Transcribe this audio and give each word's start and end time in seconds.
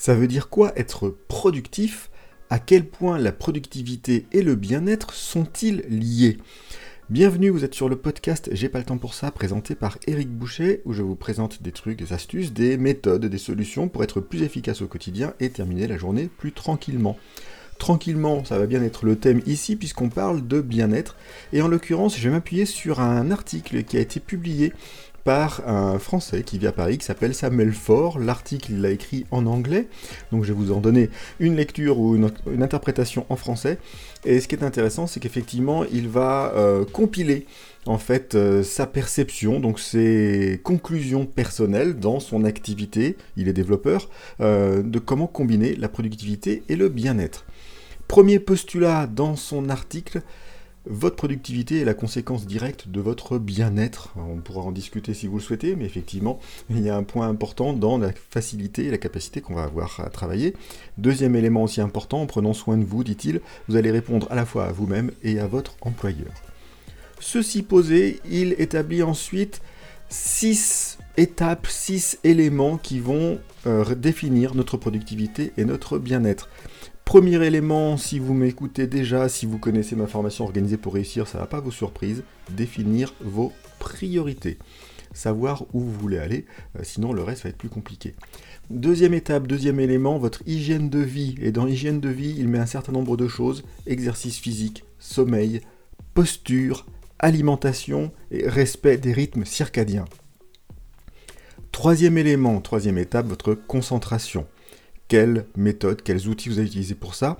Ça 0.00 0.14
veut 0.14 0.28
dire 0.28 0.48
quoi 0.48 0.72
être 0.76 1.14
productif? 1.28 2.10
À 2.48 2.58
quel 2.58 2.86
point 2.86 3.18
la 3.18 3.32
productivité 3.32 4.24
et 4.32 4.40
le 4.40 4.54
bien-être 4.54 5.12
sont-ils 5.12 5.84
liés? 5.90 6.38
Bienvenue, 7.10 7.50
vous 7.50 7.66
êtes 7.66 7.74
sur 7.74 7.90
le 7.90 7.96
podcast 7.96 8.48
J'ai 8.50 8.70
pas 8.70 8.78
le 8.78 8.86
temps 8.86 8.96
pour 8.96 9.12
ça, 9.12 9.30
présenté 9.30 9.74
par 9.74 9.98
Eric 10.06 10.30
Boucher, 10.30 10.80
où 10.86 10.94
je 10.94 11.02
vous 11.02 11.16
présente 11.16 11.62
des 11.62 11.70
trucs, 11.70 11.98
des 11.98 12.14
astuces, 12.14 12.54
des 12.54 12.78
méthodes, 12.78 13.26
des 13.26 13.36
solutions 13.36 13.90
pour 13.90 14.02
être 14.02 14.22
plus 14.22 14.40
efficace 14.40 14.80
au 14.80 14.86
quotidien 14.86 15.34
et 15.38 15.50
terminer 15.50 15.86
la 15.86 15.98
journée 15.98 16.30
plus 16.38 16.52
tranquillement. 16.52 17.18
Tranquillement, 17.80 18.44
ça 18.44 18.58
va 18.58 18.66
bien 18.66 18.82
être 18.82 19.04
le 19.04 19.16
thème 19.16 19.42
ici 19.44 19.76
puisqu'on 19.76 20.08
parle 20.08 20.46
de 20.46 20.62
bien-être. 20.62 21.16
Et 21.52 21.60
en 21.60 21.68
l'occurrence, 21.68 22.16
je 22.16 22.22
vais 22.26 22.34
m'appuyer 22.34 22.64
sur 22.64 23.00
un 23.00 23.30
article 23.30 23.84
qui 23.84 23.98
a 23.98 24.00
été 24.00 24.18
publié 24.18 24.72
par 25.24 25.66
un 25.68 25.98
Français 25.98 26.42
qui 26.42 26.58
vit 26.58 26.66
à 26.66 26.72
Paris, 26.72 26.98
qui 26.98 27.04
s'appelle 27.04 27.34
Samuel 27.34 27.72
Faure. 27.72 28.18
L'article, 28.18 28.72
il 28.72 28.80
l'a 28.80 28.90
écrit 28.90 29.26
en 29.30 29.46
anglais, 29.46 29.88
donc 30.32 30.44
je 30.44 30.52
vais 30.52 30.58
vous 30.58 30.72
en 30.72 30.80
donner 30.80 31.10
une 31.38 31.56
lecture 31.56 31.98
ou 31.98 32.16
une, 32.16 32.62
interprétation 32.62 33.26
en 33.28 33.36
français. 33.36 33.78
Et 34.24 34.40
ce 34.40 34.48
qui 34.48 34.54
est 34.54 34.64
intéressant, 34.64 35.06
c'est 35.06 35.20
qu'effectivement, 35.20 35.84
il 35.92 36.08
va 36.08 36.52
euh, 36.54 36.84
compiler 36.84 37.46
en 37.86 37.98
fait 37.98 38.34
euh, 38.34 38.62
sa 38.62 38.86
perception, 38.86 39.60
donc 39.60 39.80
ses 39.80 40.60
conclusions 40.62 41.26
personnelles 41.26 41.98
dans 41.98 42.20
son 42.20 42.44
activité, 42.44 43.16
il 43.36 43.48
est 43.48 43.52
développeur, 43.52 44.08
euh, 44.40 44.82
de 44.82 44.98
comment 44.98 45.26
combiner 45.26 45.74
la 45.76 45.88
productivité 45.88 46.62
et 46.68 46.76
le 46.76 46.88
bien-être. 46.88 47.44
Premier 48.08 48.38
postulat 48.40 49.06
dans 49.06 49.36
son 49.36 49.68
article, 49.70 50.22
votre 50.86 51.16
productivité 51.16 51.80
est 51.80 51.84
la 51.84 51.94
conséquence 51.94 52.46
directe 52.46 52.88
de 52.88 53.00
votre 53.00 53.38
bien-être. 53.38 54.14
On 54.16 54.38
pourra 54.38 54.62
en 54.62 54.72
discuter 54.72 55.12
si 55.12 55.26
vous 55.26 55.36
le 55.36 55.42
souhaitez, 55.42 55.76
mais 55.76 55.84
effectivement, 55.84 56.40
il 56.70 56.80
y 56.80 56.88
a 56.88 56.96
un 56.96 57.02
point 57.02 57.28
important 57.28 57.72
dans 57.72 57.98
la 57.98 58.12
facilité 58.30 58.86
et 58.86 58.90
la 58.90 58.98
capacité 58.98 59.40
qu'on 59.40 59.54
va 59.54 59.64
avoir 59.64 60.00
à 60.00 60.08
travailler. 60.08 60.54
Deuxième 60.96 61.36
élément 61.36 61.64
aussi 61.64 61.80
important, 61.80 62.22
en 62.22 62.26
prenant 62.26 62.54
soin 62.54 62.78
de 62.78 62.84
vous, 62.84 63.04
dit-il, 63.04 63.40
vous 63.68 63.76
allez 63.76 63.90
répondre 63.90 64.26
à 64.30 64.34
la 64.34 64.46
fois 64.46 64.66
à 64.66 64.72
vous-même 64.72 65.10
et 65.22 65.38
à 65.38 65.46
votre 65.46 65.76
employeur. 65.82 66.32
Ceci 67.20 67.62
posé, 67.62 68.20
il 68.30 68.54
établit 68.58 69.02
ensuite 69.02 69.60
six 70.08 70.98
étapes, 71.18 71.66
six 71.66 72.18
éléments 72.24 72.78
qui 72.78 73.00
vont 73.00 73.38
euh, 73.66 73.94
définir 73.94 74.54
notre 74.54 74.78
productivité 74.78 75.52
et 75.58 75.66
notre 75.66 75.98
bien-être. 75.98 76.48
Premier 77.10 77.44
élément, 77.44 77.96
si 77.96 78.20
vous 78.20 78.34
m'écoutez 78.34 78.86
déjà, 78.86 79.28
si 79.28 79.44
vous 79.44 79.58
connaissez 79.58 79.96
ma 79.96 80.06
formation 80.06 80.44
organisée 80.44 80.76
pour 80.76 80.94
réussir, 80.94 81.26
ça 81.26 81.38
ne 81.38 81.42
va 81.42 81.48
pas 81.48 81.58
vous 81.58 81.72
surprise, 81.72 82.22
définir 82.50 83.14
vos 83.20 83.52
priorités. 83.80 84.58
Savoir 85.12 85.64
où 85.72 85.80
vous 85.80 85.90
voulez 85.90 86.18
aller, 86.18 86.46
euh, 86.78 86.84
sinon 86.84 87.12
le 87.12 87.24
reste 87.24 87.42
va 87.42 87.48
être 87.48 87.58
plus 87.58 87.68
compliqué. 87.68 88.14
Deuxième 88.70 89.12
étape, 89.12 89.48
deuxième 89.48 89.80
élément, 89.80 90.18
votre 90.18 90.44
hygiène 90.46 90.88
de 90.88 91.00
vie. 91.00 91.34
Et 91.42 91.50
dans 91.50 91.66
hygiène 91.66 91.98
de 91.98 92.08
vie, 92.08 92.36
il 92.38 92.46
met 92.46 92.60
un 92.60 92.66
certain 92.66 92.92
nombre 92.92 93.16
de 93.16 93.26
choses, 93.26 93.64
exercice 93.88 94.38
physique, 94.38 94.84
sommeil, 95.00 95.62
posture, 96.14 96.86
alimentation 97.18 98.12
et 98.30 98.48
respect 98.48 98.98
des 98.98 99.12
rythmes 99.12 99.44
circadiens. 99.44 100.04
Troisième 101.72 102.18
élément, 102.18 102.60
troisième 102.60 102.98
étape, 102.98 103.26
votre 103.26 103.54
concentration 103.54 104.46
quelles 105.10 105.44
méthodes, 105.56 106.02
quels 106.02 106.28
outils 106.28 106.48
vous 106.48 106.58
avez 106.58 106.68
utilisés 106.68 106.94
pour 106.94 107.16
ça, 107.16 107.38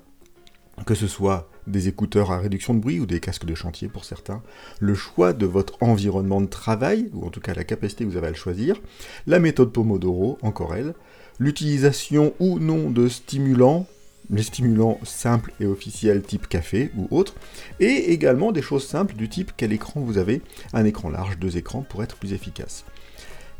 que 0.86 0.96
ce 0.96 1.06
soit 1.06 1.48
des 1.68 1.86
écouteurs 1.86 2.32
à 2.32 2.38
réduction 2.38 2.74
de 2.74 2.80
bruit 2.80 2.98
ou 2.98 3.06
des 3.06 3.20
casques 3.20 3.44
de 3.44 3.54
chantier 3.54 3.86
pour 3.86 4.04
certains, 4.04 4.42
le 4.80 4.96
choix 4.96 5.32
de 5.32 5.46
votre 5.46 5.80
environnement 5.80 6.40
de 6.40 6.48
travail, 6.48 7.08
ou 7.12 7.24
en 7.24 7.30
tout 7.30 7.38
cas 7.38 7.54
la 7.54 7.62
capacité 7.62 8.04
que 8.04 8.10
vous 8.10 8.16
avez 8.16 8.26
à 8.26 8.30
le 8.30 8.36
choisir, 8.36 8.80
la 9.28 9.38
méthode 9.38 9.72
Pomodoro, 9.72 10.36
encore 10.42 10.74
elle, 10.74 10.94
l'utilisation 11.38 12.34
ou 12.40 12.58
non 12.58 12.90
de 12.90 13.06
stimulants, 13.06 13.86
les 14.30 14.42
stimulants 14.42 14.98
simples 15.04 15.52
et 15.60 15.66
officiels 15.66 16.22
type 16.22 16.48
café 16.48 16.90
ou 16.96 17.06
autre, 17.12 17.36
et 17.78 18.10
également 18.10 18.50
des 18.50 18.62
choses 18.62 18.84
simples 18.84 19.14
du 19.14 19.28
type 19.28 19.52
quel 19.56 19.72
écran 19.72 20.00
vous 20.00 20.18
avez, 20.18 20.42
un 20.72 20.84
écran 20.84 21.08
large, 21.08 21.38
deux 21.38 21.56
écrans 21.56 21.82
pour 21.88 22.02
être 22.02 22.16
plus 22.16 22.32
efficace. 22.32 22.84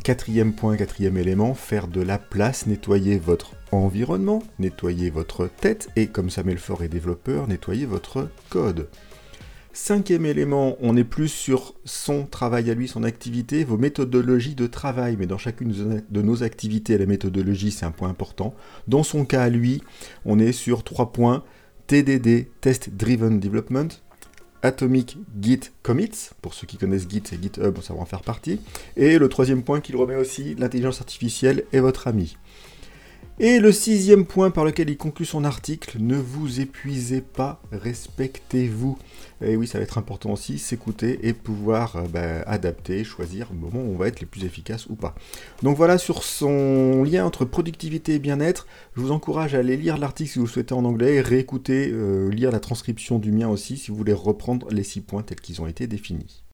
Quatrième 0.02 0.54
point, 0.54 0.76
quatrième 0.76 1.18
élément, 1.18 1.52
faire 1.52 1.86
de 1.86 2.00
la 2.00 2.18
place, 2.18 2.66
nettoyer 2.66 3.18
votre 3.18 3.54
environnement, 3.70 4.42
nettoyer 4.58 5.10
votre 5.10 5.46
tête 5.46 5.90
et 5.94 6.06
comme 6.06 6.30
Samuel 6.30 6.56
Faure 6.56 6.82
est 6.82 6.88
développeur, 6.88 7.46
nettoyer 7.46 7.84
votre 7.84 8.30
code. 8.48 8.88
Cinquième 9.74 10.24
élément, 10.24 10.78
on 10.80 10.96
est 10.96 11.04
plus 11.04 11.28
sur 11.28 11.74
son 11.84 12.24
travail 12.24 12.70
à 12.70 12.74
lui, 12.74 12.88
son 12.88 13.04
activité, 13.04 13.62
vos 13.62 13.76
méthodologies 13.76 14.54
de 14.54 14.66
travail. 14.66 15.16
Mais 15.18 15.26
dans 15.26 15.38
chacune 15.38 16.02
de 16.10 16.22
nos 16.22 16.42
activités, 16.42 16.96
la 16.96 17.06
méthodologie, 17.06 17.70
c'est 17.70 17.86
un 17.86 17.90
point 17.90 18.08
important. 18.08 18.54
Dans 18.88 19.02
son 19.02 19.26
cas 19.26 19.42
à 19.42 19.48
lui, 19.50 19.82
on 20.24 20.38
est 20.38 20.52
sur 20.52 20.82
trois 20.82 21.12
points. 21.12 21.44
TDD, 21.86 22.48
Test 22.60 22.90
Driven 22.96 23.38
Development, 23.38 23.88
Atomic 24.62 25.18
Git 25.40 25.60
Commits, 25.82 26.30
pour 26.42 26.54
ceux 26.54 26.66
qui 26.66 26.76
connaissent 26.76 27.08
Git 27.08 27.22
et 27.32 27.38
GitHub, 27.40 27.78
ça 27.80 27.94
va 27.94 28.00
en 28.00 28.04
faire 28.04 28.22
partie. 28.22 28.60
Et 28.96 29.18
le 29.18 29.28
troisième 29.28 29.62
point 29.62 29.80
qu'il 29.80 29.96
remet 29.96 30.16
aussi, 30.16 30.54
l'intelligence 30.56 31.00
artificielle 31.00 31.64
est 31.72 31.80
votre 31.80 32.08
ami. 32.08 32.36
Et 33.42 33.58
le 33.58 33.72
sixième 33.72 34.26
point 34.26 34.50
par 34.50 34.66
lequel 34.66 34.90
il 34.90 34.98
conclut 34.98 35.24
son 35.24 35.44
article, 35.44 35.96
ne 35.98 36.16
vous 36.16 36.60
épuisez 36.60 37.22
pas, 37.22 37.62
respectez-vous. 37.72 38.98
Et 39.40 39.56
oui, 39.56 39.66
ça 39.66 39.78
va 39.78 39.84
être 39.84 39.96
important 39.96 40.34
aussi, 40.34 40.58
s'écouter 40.58 41.26
et 41.26 41.32
pouvoir 41.32 41.96
euh, 41.96 42.02
bah, 42.02 42.42
adapter, 42.42 43.02
choisir 43.02 43.48
le 43.50 43.58
moment 43.58 43.80
où 43.80 43.94
on 43.94 43.96
va 43.96 44.08
être 44.08 44.20
les 44.20 44.26
plus 44.26 44.44
efficaces 44.44 44.84
ou 44.90 44.94
pas. 44.94 45.14
Donc 45.62 45.78
voilà 45.78 45.96
sur 45.96 46.22
son 46.22 47.02
lien 47.02 47.24
entre 47.24 47.46
productivité 47.46 48.16
et 48.16 48.18
bien-être. 48.18 48.66
Je 48.94 49.00
vous 49.00 49.10
encourage 49.10 49.54
à 49.54 49.60
aller 49.60 49.78
lire 49.78 49.96
l'article 49.96 50.32
si 50.32 50.38
vous 50.38 50.44
le 50.44 50.50
souhaitez 50.50 50.74
en 50.74 50.84
anglais, 50.84 51.22
réécouter, 51.22 51.88
euh, 51.90 52.28
lire 52.28 52.50
la 52.50 52.60
transcription 52.60 53.18
du 53.18 53.32
mien 53.32 53.48
aussi 53.48 53.78
si 53.78 53.90
vous 53.90 53.96
voulez 53.96 54.12
reprendre 54.12 54.68
les 54.70 54.84
six 54.84 55.00
points 55.00 55.22
tels 55.22 55.40
qu'ils 55.40 55.62
ont 55.62 55.66
été 55.66 55.86
définis. 55.86 56.42